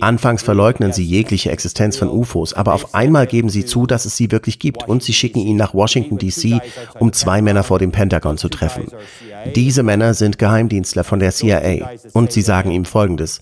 [0.00, 4.16] Anfangs verleugnen sie jegliche Existenz von UFOs, aber auf einmal geben sie zu, dass es
[4.16, 6.60] sie wirklich gibt und sie schicken ihn nach Washington, DC,
[6.98, 8.88] um zwei Männer vor dem Pentagon zu treffen.
[9.54, 13.40] Diese Männer sind Geheimdienstler von der CIA und sie sagen ihm Folgendes.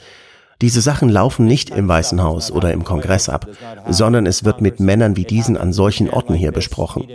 [0.61, 3.46] Diese Sachen laufen nicht im Weißen Haus oder im Kongress ab,
[3.89, 7.07] sondern es wird mit Männern wie diesen an solchen Orten hier besprochen.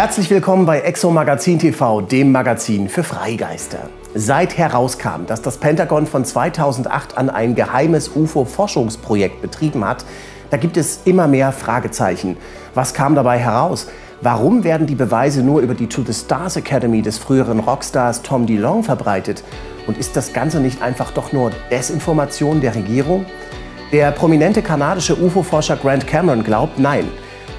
[0.00, 3.90] Herzlich willkommen bei Exo Magazin TV, dem Magazin für Freigeister.
[4.14, 10.06] Seit herauskam, dass das Pentagon von 2008 an ein geheimes UFO-Forschungsprojekt betrieben hat,
[10.48, 12.38] da gibt es immer mehr Fragezeichen.
[12.72, 13.88] Was kam dabei heraus?
[14.22, 18.46] Warum werden die Beweise nur über die To the Stars Academy des früheren Rockstars Tom
[18.46, 19.44] DeLong verbreitet?
[19.86, 23.26] Und ist das Ganze nicht einfach doch nur Desinformation der Regierung?
[23.92, 27.04] Der prominente kanadische UFO-Forscher Grant Cameron glaubt, nein.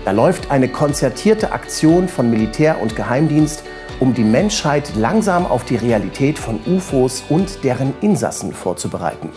[0.03, 3.63] Da läuft eine konzertierte Aktion von Militär und Geheimdienst,
[3.99, 9.29] um die Menschheit langsam auf die Realität von UFOs und deren Insassen vorzubereiten.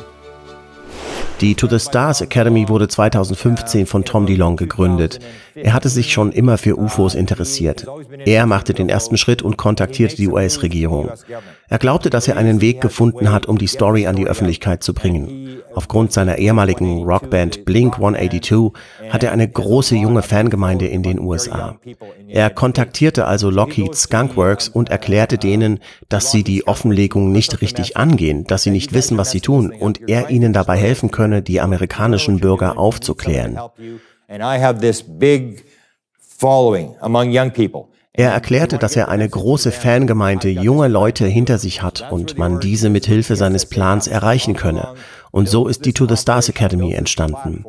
[1.43, 5.19] Die To the Stars Academy wurde 2015 von Tom DeLong gegründet.
[5.55, 7.87] Er hatte sich schon immer für UFOs interessiert.
[8.25, 11.11] Er machte den ersten Schritt und kontaktierte die US-Regierung.
[11.69, 14.95] Er glaubte, dass er einen Weg gefunden hat, um die Story an die Öffentlichkeit zu
[14.95, 15.59] bringen.
[15.75, 18.73] Aufgrund seiner ehemaligen Rockband Blink 182
[19.11, 21.77] hat er eine große junge Fangemeinde in den USA.
[22.29, 28.45] Er kontaktierte also Lockheed Skunkworks und erklärte denen, dass sie die Offenlegung nicht richtig angehen,
[28.45, 32.41] dass sie nicht wissen, was sie tun und er ihnen dabei helfen könne, die amerikanischen
[32.41, 33.59] Bürger aufzuklären.
[38.17, 42.89] Er erklärte, dass er eine große Fangemeinde junger Leute hinter sich hat und man diese
[42.89, 44.95] mit Hilfe seines Plans erreichen könne.
[45.33, 47.65] Und so ist die To the Stars Academy entstanden.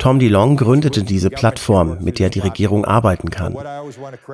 [0.00, 3.54] Tom DeLong gründete diese Plattform, mit der die Regierung arbeiten kann.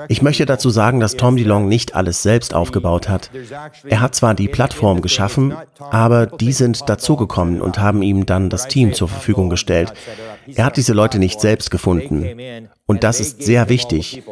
[0.08, 3.30] Ich möchte dazu sagen, dass Tom DeLong nicht alles selbst aufgebaut hat.
[3.84, 8.68] Er hat zwar die Plattform geschaffen, aber die sind dazugekommen und haben ihm dann das
[8.68, 9.92] Team zur Verfügung gestellt.
[10.46, 12.68] Er hat diese Leute nicht selbst gefunden.
[12.86, 14.22] Und das ist sehr wichtig.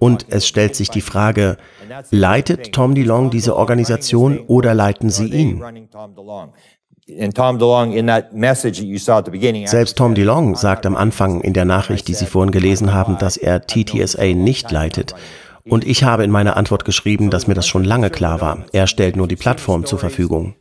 [0.00, 1.56] Und es stellt sich die Frage,
[2.10, 5.62] leitet Tom DeLong diese Organisation oder leiten sie ihn?
[9.66, 13.36] Selbst Tom DeLong sagt am Anfang in der Nachricht, die Sie vorhin gelesen haben, dass
[13.36, 15.14] er TTSA nicht leitet.
[15.68, 18.64] Und ich habe in meiner Antwort geschrieben, dass mir das schon lange klar war.
[18.72, 20.54] Er stellt nur die Plattform zur Verfügung.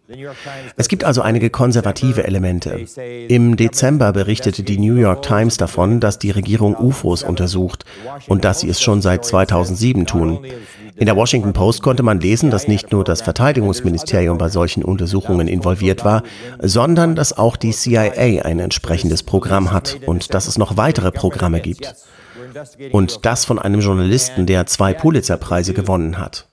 [0.76, 2.86] Es gibt also einige konservative Elemente.
[3.28, 7.86] Im Dezember berichtete die New York Times davon, dass die Regierung UFOs untersucht
[8.28, 10.40] und dass sie es schon seit 2007 tun.
[11.00, 15.48] In der Washington Post konnte man lesen, dass nicht nur das Verteidigungsministerium bei solchen Untersuchungen
[15.48, 16.24] involviert war,
[16.62, 21.62] sondern dass auch die CIA ein entsprechendes Programm hat und dass es noch weitere Programme
[21.62, 21.96] gibt.
[22.92, 26.50] Und das von einem Journalisten, der zwei Pulitzerpreise gewonnen hat.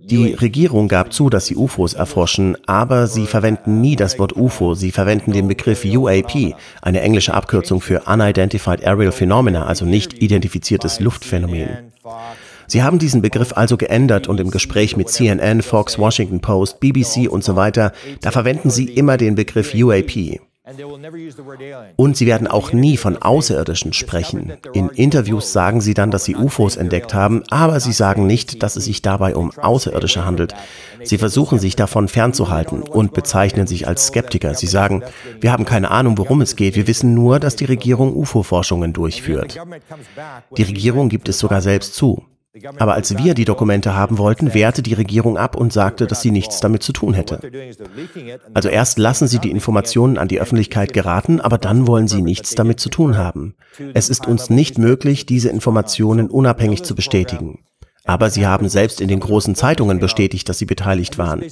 [0.00, 4.74] Die Regierung gab zu, dass sie UFOs erforschen, aber sie verwenden nie das Wort UFO.
[4.74, 10.98] Sie verwenden den Begriff UAP, eine englische Abkürzung für Unidentified Aerial Phenomena, also nicht identifiziertes
[10.98, 11.92] Luftphänomen.
[12.66, 17.30] Sie haben diesen Begriff also geändert und im Gespräch mit CNN, Fox, Washington Post, BBC
[17.30, 20.40] und so weiter, da verwenden Sie immer den Begriff UAP.
[21.96, 24.52] Und sie werden auch nie von Außerirdischen sprechen.
[24.72, 28.76] In Interviews sagen sie dann, dass sie UFOs entdeckt haben, aber sie sagen nicht, dass
[28.76, 30.54] es sich dabei um Außerirdische handelt.
[31.02, 34.54] Sie versuchen sich davon fernzuhalten und bezeichnen sich als Skeptiker.
[34.54, 35.02] Sie sagen,
[35.40, 39.60] wir haben keine Ahnung, worum es geht, wir wissen nur, dass die Regierung UFO-Forschungen durchführt.
[40.56, 42.22] Die Regierung gibt es sogar selbst zu.
[42.78, 46.30] Aber als wir die Dokumente haben wollten, wehrte die Regierung ab und sagte, dass sie
[46.30, 47.40] nichts damit zu tun hätte.
[48.52, 52.54] Also erst lassen sie die Informationen an die Öffentlichkeit geraten, aber dann wollen sie nichts
[52.54, 53.54] damit zu tun haben.
[53.94, 57.60] Es ist uns nicht möglich, diese Informationen unabhängig zu bestätigen.
[58.04, 61.44] Aber sie haben selbst in den großen Zeitungen bestätigt, dass sie beteiligt waren.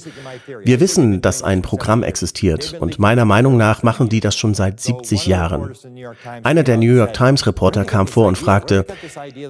[0.63, 4.81] Wir wissen, dass ein Programm existiert und meiner Meinung nach machen die das schon seit
[4.81, 5.71] 70 Jahren.
[6.43, 8.85] Einer der New York Times Reporter kam vor und fragte,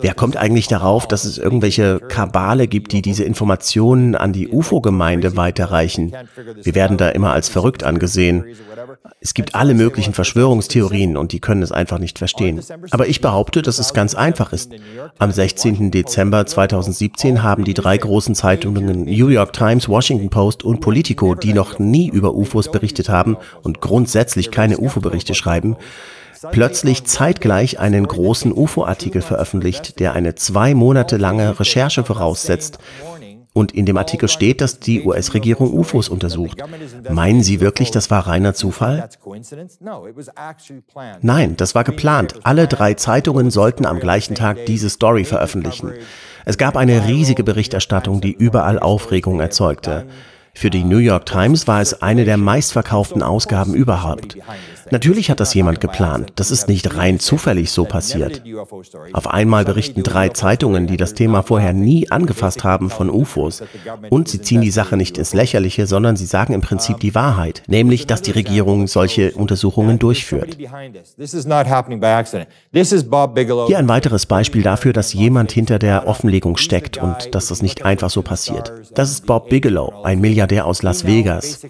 [0.02, 5.36] wer kommt eigentlich darauf, dass es irgendwelche Kabale gibt, die diese Informationen an die UFO-Gemeinde
[5.36, 6.14] weiterreichen?
[6.62, 8.46] Wir werden da immer als verrückt angesehen.
[9.20, 12.62] Es gibt alle möglichen Verschwörungstheorien und die können es einfach nicht verstehen.
[12.92, 14.72] Aber ich behaupte, dass es ganz einfach ist.
[15.18, 15.92] Am 16.
[15.92, 21.36] Dezember 2000 2017 haben die drei großen Zeitungen New York Times, Washington Post und Politico,
[21.36, 25.78] die noch nie über UFOs berichtet haben und grundsätzlich keine UFO-Berichte schreiben,
[26.52, 32.80] plötzlich zeitgleich einen großen UFO-Artikel veröffentlicht, der eine zwei Monate lange Recherche voraussetzt.
[33.54, 36.64] Und in dem Artikel steht, dass die US-Regierung UFOs untersucht.
[37.10, 39.10] Meinen Sie wirklich, das war reiner Zufall?
[41.22, 42.36] Nein, das war geplant.
[42.44, 45.92] Alle drei Zeitungen sollten am gleichen Tag diese Story veröffentlichen.
[46.46, 50.06] Es gab eine riesige Berichterstattung, die überall Aufregung erzeugte.
[50.54, 54.38] Für die New York Times war es eine der meistverkauften Ausgaben überhaupt.
[54.92, 56.34] Natürlich hat das jemand geplant.
[56.36, 58.44] Das ist nicht rein zufällig so passiert.
[59.14, 63.64] Auf einmal berichten drei Zeitungen, die das Thema vorher nie angefasst haben, von UFOs.
[64.10, 67.64] Und sie ziehen die Sache nicht ins Lächerliche, sondern sie sagen im Prinzip die Wahrheit,
[67.68, 70.58] nämlich, dass die Regierung solche Untersuchungen durchführt.
[70.60, 70.74] Hier
[73.78, 78.10] ein weiteres Beispiel dafür, dass jemand hinter der Offenlegung steckt und dass das nicht einfach
[78.10, 78.74] so passiert.
[78.94, 81.62] Das ist Bob Bigelow, ein Milliardär aus Las Vegas.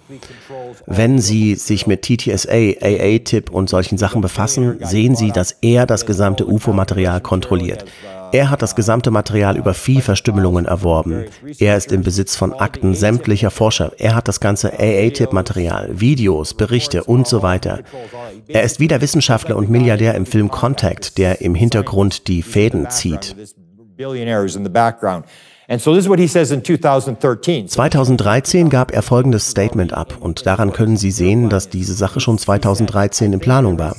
[0.85, 6.05] Wenn Sie sich mit TTSA, AA-Tip und solchen Sachen befassen, sehen Sie, dass er das
[6.05, 7.85] gesamte UFO-Material kontrolliert.
[8.33, 11.25] Er hat das gesamte Material über Viehverstümmelungen erworben.
[11.59, 13.91] Er ist im Besitz von Akten sämtlicher Forscher.
[13.97, 17.81] Er hat das ganze AA-Tip-Material, Videos, Berichte und so weiter.
[18.47, 22.89] Er ist wie der Wissenschaftler und Milliardär im Film Contact, der im Hintergrund die Fäden
[22.89, 23.35] zieht.
[27.69, 32.37] 2013 gab er folgendes Statement ab und daran können Sie sehen, dass diese Sache schon
[32.37, 33.95] 2013 in Planung war.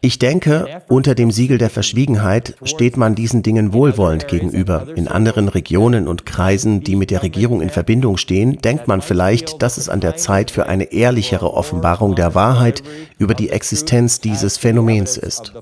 [0.00, 4.86] Ich denke, unter dem Siegel der Verschwiegenheit steht man diesen Dingen wohlwollend gegenüber.
[4.96, 9.60] In anderen Regionen und Kreisen, die mit der Regierung in Verbindung stehen, denkt man vielleicht,
[9.60, 12.82] dass es an der Zeit für eine ehrlichere Offenbarung der Wahrheit
[13.18, 15.52] über die Existenz dieses Phänomens ist.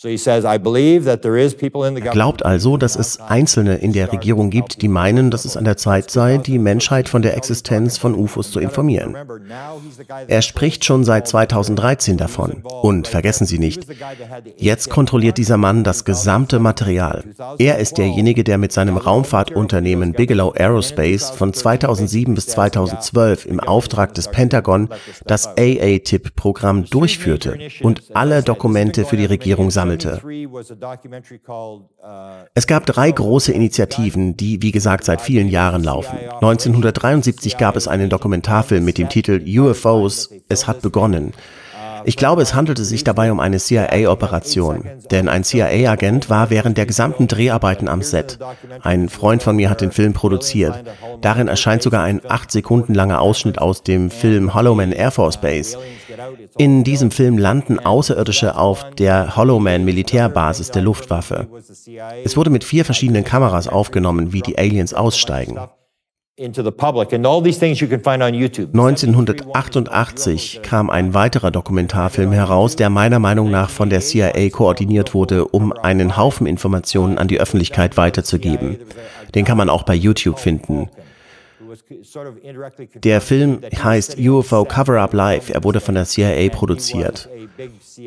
[0.00, 0.60] Er
[2.12, 5.76] glaubt also, dass es Einzelne in der Regierung gibt, die meinen, dass es an der
[5.76, 9.16] Zeit sei, die Menschheit von der Existenz von UFOs zu informieren.
[10.28, 12.62] Er spricht schon seit 2013 davon.
[12.62, 13.88] Und vergessen Sie nicht,
[14.56, 17.24] jetzt kontrolliert dieser Mann das gesamte Material.
[17.58, 24.14] Er ist derjenige, der mit seinem Raumfahrtunternehmen Bigelow Aerospace von 2007 bis 2012 im Auftrag
[24.14, 24.90] des Pentagon
[25.26, 30.20] das AA-TIP-Programm durchführte und alle Dokumente für die Regierung sammelte sammelte.
[32.54, 36.18] Es gab drei große Initiativen, die, wie gesagt, seit vielen Jahren laufen.
[36.18, 41.32] 1973 gab es einen Dokumentarfilm mit dem Titel UFOs, es hat begonnen.
[42.08, 46.86] Ich glaube, es handelte sich dabei um eine CIA-Operation, denn ein CIA-Agent war während der
[46.86, 48.38] gesamten Dreharbeiten am Set.
[48.80, 50.84] Ein Freund von mir hat den Film produziert.
[51.20, 55.76] Darin erscheint sogar ein acht Sekunden langer Ausschnitt aus dem Film Hollowman Air Force Base.
[56.56, 61.46] In diesem Film landen Außerirdische auf der Hollowman Militärbasis der Luftwaffe.
[62.24, 65.58] Es wurde mit vier verschiedenen Kameras aufgenommen, wie die Aliens aussteigen.
[68.72, 75.46] 1988 kam ein weiterer Dokumentarfilm heraus, der meiner Meinung nach von der CIA koordiniert wurde,
[75.46, 78.78] um einen Haufen Informationen an die Öffentlichkeit weiterzugeben.
[79.34, 80.88] Den kann man auch bei YouTube finden.
[83.02, 85.50] Der Film heißt UFO Cover-Up Live.
[85.50, 87.28] Er wurde von der CIA produziert.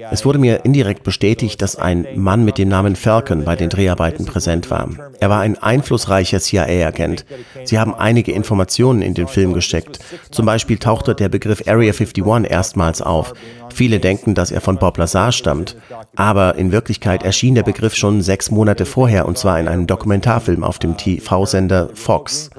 [0.10, 4.26] Es wurde mir indirekt bestätigt, dass ein Mann mit dem Namen Falcon bei den Dreharbeiten
[4.26, 4.90] präsent war.
[5.20, 7.26] Er war ein einflussreicher CIA-Agent.
[7.66, 10.00] Sie haben einige Informationen in den Film gesteckt.
[10.32, 13.34] Zum Beispiel tauchte der Begriff Area 51 erstmals auf.
[13.74, 15.78] Viele denken, dass er von Bob Lazar stammt,
[16.16, 20.64] aber in Wirklichkeit erschien der Begriff schon sechs Monate vorher und zwar in einem Dokumentarfilm
[20.64, 22.50] auf dem TV-Sender Fox.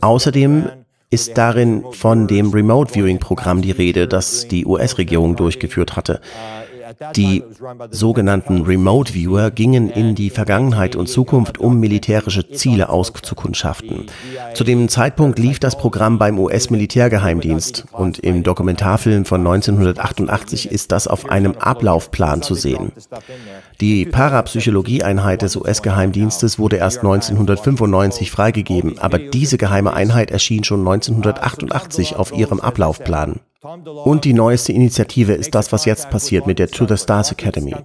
[0.00, 0.68] Außerdem
[1.10, 6.20] ist darin von dem Remote Viewing Programm die Rede, das die US-Regierung durchgeführt hatte.
[7.16, 7.42] Die
[7.90, 14.06] sogenannten Remote Viewer gingen in die Vergangenheit und Zukunft, um militärische Ziele auszukundschaften.
[14.54, 21.06] Zu dem Zeitpunkt lief das Programm beim US-Militärgeheimdienst und im Dokumentarfilm von 1988 ist das
[21.06, 22.92] auf einem Ablaufplan zu sehen.
[23.80, 32.16] Die Parapsychologieeinheit des US-Geheimdienstes wurde erst 1995 freigegeben, aber diese geheime Einheit erschien schon 1988
[32.16, 33.40] auf ihrem Ablaufplan.
[33.62, 37.76] Und die neueste Initiative ist das, was jetzt passiert mit der To the Stars Academy.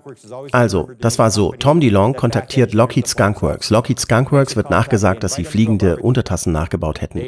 [0.51, 1.51] Also, das war so.
[1.51, 3.69] Tom DeLong kontaktiert Lockheed Skunkworks.
[3.69, 7.21] Lockheed Skunkworks wird nachgesagt, dass sie fliegende Untertassen nachgebaut hätten.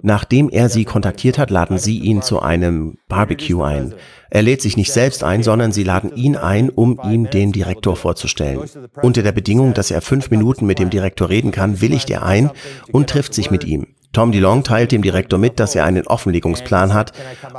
[0.00, 3.94] Nachdem er sie kontaktiert hat, laden sie ihn zu einem Barbecue ein.
[4.30, 7.96] Er lädt sich nicht selbst ein, sondern sie laden ihn ein, um ihm den Direktor
[7.96, 8.62] vorzustellen.
[9.02, 12.50] Unter der Bedingung, dass er fünf Minuten mit dem Direktor reden kann, willigt er ein
[12.92, 13.88] und trifft sich mit ihm.
[14.12, 17.12] Tom DeLong teilt dem Direktor mit, dass er einen Offenlegungsplan hat,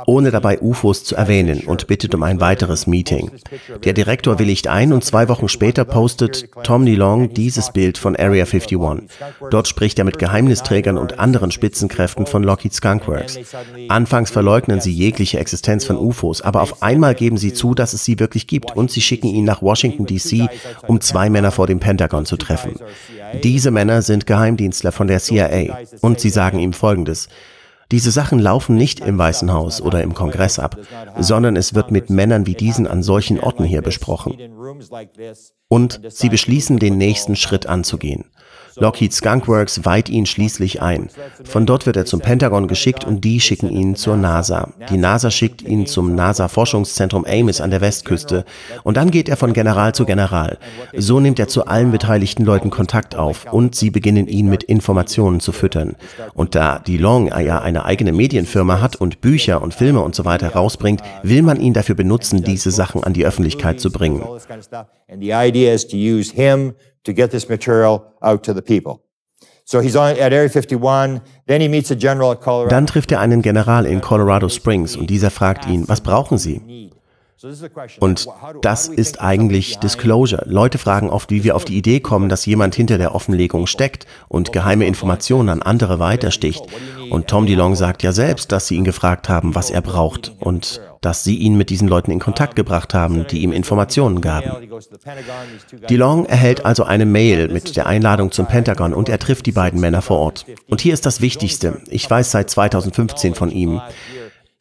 [0.06, 3.32] ohne dabei UFOs zu erwähnen und bittet um ein weiteres Meeting.
[3.82, 8.44] Der Direktor willigt ein und zwei Wochen später postet Tom DeLong dieses Bild von Area
[8.44, 8.78] 51.
[9.50, 13.36] Dort spricht er mit Geheimnisträgern und anderen Spitzenkräften von Lockheed Skunkworks.
[13.88, 18.04] Anfangs verleugnen sie jegliche Existenz von UFOs, aber auf einmal geben sie zu, dass es
[18.04, 20.48] sie wirklich gibt und sie schicken ihn nach Washington DC,
[20.86, 22.76] um zwei Männer vor dem Pentagon zu treffen.
[23.42, 27.28] Diese Männer sind Geheimdienstler von der CIA und sie sagen ihm Folgendes.
[27.90, 30.76] Diese Sachen laufen nicht im Weißen Haus oder im Kongress ab,
[31.18, 34.36] sondern es wird mit Männern wie diesen an solchen Orten hier besprochen.
[35.68, 38.24] Und sie beschließen, den nächsten Schritt anzugehen.
[38.76, 41.08] Lockheed Skunk Works weiht ihn schließlich ein.
[41.44, 44.70] Von dort wird er zum Pentagon geschickt und die schicken ihn zur NASA.
[44.90, 48.44] Die NASA schickt ihn zum NASA-Forschungszentrum Ames an der Westküste
[48.82, 50.58] und dann geht er von General zu General.
[50.96, 55.40] So nimmt er zu allen beteiligten Leuten Kontakt auf und sie beginnen ihn mit Informationen
[55.40, 55.96] zu füttern.
[56.34, 60.52] Und da DeLong ja eine eigene Medienfirma hat und Bücher und Filme und so weiter
[60.52, 62.70] rausbringt, will man ihn dafür benutzen, diese
[72.68, 76.90] Dann trifft er einen General in Colorado Springs und dieser fragt ihn, was brauchen Sie?
[78.00, 78.26] Und
[78.62, 80.44] das ist eigentlich Disclosure.
[80.46, 84.06] Leute fragen oft, wie wir auf die Idee kommen, dass jemand hinter der Offenlegung steckt
[84.28, 86.62] und geheime Informationen an andere weitersticht.
[87.10, 90.80] Und Tom DeLong sagt ja selbst, dass sie ihn gefragt haben, was er braucht und
[91.00, 94.50] dass sie ihn mit diesen Leuten in Kontakt gebracht haben, die ihm Informationen gaben.
[95.90, 99.80] DeLong erhält also eine Mail mit der Einladung zum Pentagon und er trifft die beiden
[99.80, 100.46] Männer vor Ort.
[100.68, 101.82] Und hier ist das Wichtigste.
[101.90, 103.82] Ich weiß seit 2015 von ihm.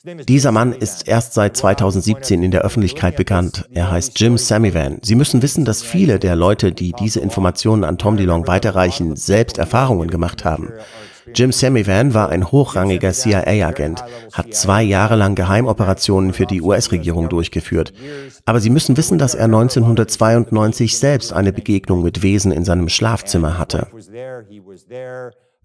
[0.06, 3.70] Dieser Mann ist erst seit 2017 in der Öffentlichkeit bekannt.
[3.72, 5.00] Er heißt Jim Samivan.
[5.02, 9.58] Sie müssen wissen, dass viele der Leute, die diese Informationen an Tom DeLong weiterreichen, selbst
[9.60, 10.74] Erfahrungen gemacht haben.
[11.34, 17.94] Jim Samivan war ein hochrangiger CIA-Agent, hat zwei Jahre lang Geheimoperationen für die US-Regierung durchgeführt.
[18.44, 23.58] Aber Sie müssen wissen, dass er 1992 selbst eine Begegnung mit Wesen in seinem Schlafzimmer
[23.58, 23.88] hatte.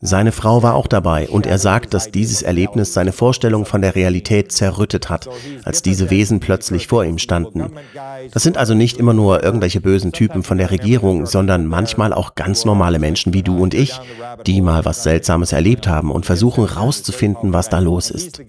[0.00, 3.96] Seine Frau war auch dabei und er sagt, dass dieses Erlebnis seine Vorstellung von der
[3.96, 5.28] Realität zerrüttet hat,
[5.64, 7.72] als diese Wesen plötzlich vor ihm standen.
[8.32, 12.36] Das sind also nicht immer nur irgendwelche bösen Typen von der Regierung, sondern manchmal auch
[12.36, 14.00] ganz normale Menschen wie du und ich,
[14.46, 18.40] die mal was Seltsames erlebt haben und versuchen rauszufinden, was da los ist.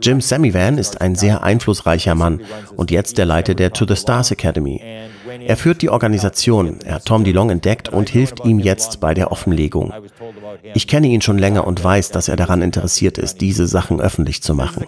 [0.00, 2.42] Jim Samivan ist ein sehr einflussreicher Mann
[2.76, 4.80] und jetzt der Leiter der To the Stars Academy.
[5.40, 9.32] Er führt die Organisation, er hat Tom DeLong entdeckt und hilft ihm jetzt bei der
[9.32, 9.92] Offenlegung.
[10.74, 14.42] Ich kenne ihn schon länger und weiß, dass er daran interessiert ist, diese Sachen öffentlich
[14.42, 14.86] zu machen.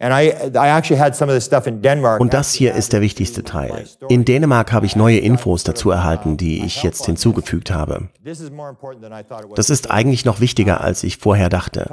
[0.00, 3.84] Und das hier ist der wichtigste Teil.
[4.08, 8.08] In Dänemark habe ich neue Infos dazu erhalten, die ich jetzt hinzugefügt habe.
[9.56, 11.90] Das ist eigentlich noch wichtiger, als ich vorher dachte.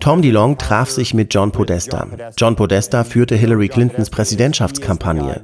[0.00, 2.06] Tom DeLong traf sich mit John Podesta.
[2.38, 5.42] John Podesta führte Hillary Clintons Präsidentschaftskampagne.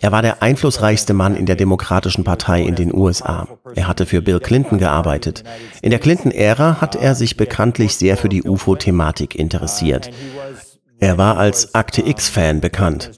[0.00, 3.48] Er war der einflussreichste Mann in der Demokratischen Partei in den USA.
[3.74, 5.42] Er hatte für Bill Clinton gearbeitet.
[5.82, 10.10] In der Clinton-Ära hat er sich bekanntlich sehr für die UFO-Thematik interessiert.
[11.00, 13.12] Er war als Akte X-Fan bekannt.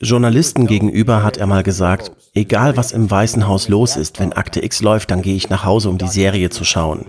[0.00, 4.64] Journalisten gegenüber hat er mal gesagt, egal was im Weißen Haus los ist, wenn Akte
[4.64, 7.04] X läuft, dann gehe ich nach Hause, um die Serie zu schauen.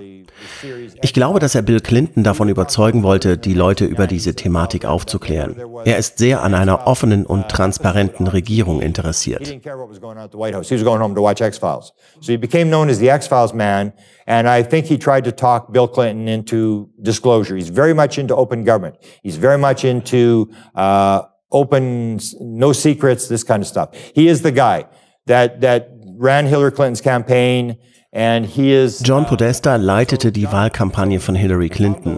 [1.02, 5.56] Ich glaube, dass er Bill Clinton davon überzeugen wollte, die Leute über diese Thematik aufzuklären.
[5.86, 9.52] Er ist sehr an einer offenen und transparenten Regierung interessiert.
[14.30, 17.56] And I think he tried to talk Bill Clinton into disclosure.
[17.56, 18.96] He's very much into open government.
[19.24, 23.90] He's very much into uh, open, no secrets, this kind of stuff.
[24.14, 24.86] He is the guy
[25.26, 27.78] that that ran Hillary Clinton's campaign
[28.12, 32.18] John Podesta leitete die Wahlkampagne von Hillary Clinton.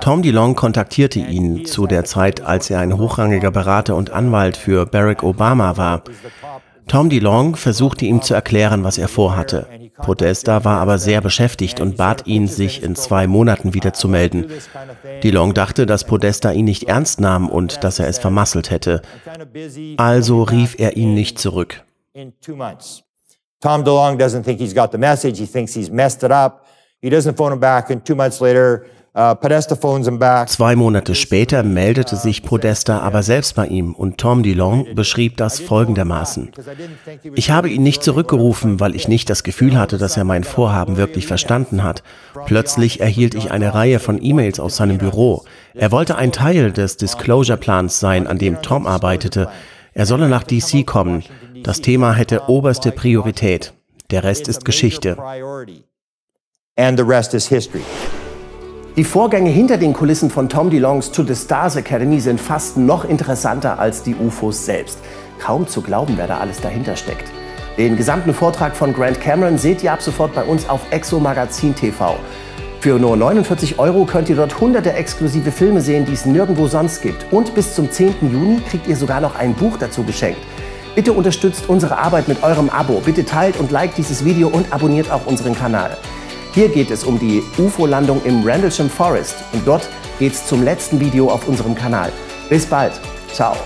[0.00, 4.84] Tom DeLong kontaktierte ihn zu der Zeit, als er ein hochrangiger Berater und Anwalt für
[4.84, 6.02] Barack Obama war.
[6.86, 9.66] Tom DeLong versuchte ihm zu erklären, was er vorhatte.
[9.96, 14.46] Podesta war aber sehr beschäftigt und bat ihn, sich in zwei Monaten wieder zu melden.
[15.22, 19.00] DeLong dachte, dass Podesta ihn nicht ernst nahm und dass er es vermasselt hätte.
[19.96, 21.84] Also rief er ihn nicht zurück.
[23.62, 25.38] Tom DeLong doesn't think he's got the message.
[25.38, 26.66] He thinks he's messed it up.
[27.00, 30.48] He doesn't phone him back, and two months later, uh, Podesta phones him back.
[30.48, 35.60] Zwei Monate später meldete sich Podesta aber selbst bei ihm und Tom DeLong beschrieb das
[35.60, 36.50] folgendermaßen.
[37.34, 40.96] Ich habe ihn nicht zurückgerufen, weil ich nicht das Gefühl hatte, dass er mein Vorhaben
[40.96, 42.02] wirklich verstanden hat.
[42.46, 45.44] Plötzlich erhielt ich eine Reihe von E-Mails aus seinem Büro.
[45.74, 49.48] Er wollte ein Teil des Disclosure-Plans sein, an dem Tom arbeitete.
[49.94, 51.22] Er solle nach DC kommen.
[51.62, 53.72] Das Thema hätte oberste Priorität.
[54.10, 55.16] Der Rest ist Geschichte.
[58.96, 63.04] Die Vorgänge hinter den Kulissen von Tom DeLongs To the Stars Academy sind fast noch
[63.04, 64.98] interessanter als die UFOs selbst.
[65.38, 67.30] Kaum zu glauben, wer da alles dahinter steckt.
[67.78, 71.74] Den gesamten Vortrag von Grant Cameron seht ihr ab sofort bei uns auf Exo Magazin
[71.76, 72.16] TV.
[72.80, 77.00] Für nur 49 Euro könnt ihr dort hunderte exklusive Filme sehen, die es nirgendwo sonst
[77.00, 77.32] gibt.
[77.32, 78.14] Und bis zum 10.
[78.22, 80.40] Juni kriegt ihr sogar noch ein Buch dazu geschenkt.
[80.94, 83.00] Bitte unterstützt unsere Arbeit mit eurem Abo.
[83.00, 85.96] Bitte teilt und liked dieses Video und abonniert auch unseren Kanal.
[86.52, 91.30] Hier geht es um die UFO-Landung im Rendlesham Forest und dort geht's zum letzten Video
[91.30, 92.12] auf unserem Kanal.
[92.50, 92.92] Bis bald.
[93.32, 93.56] Ciao.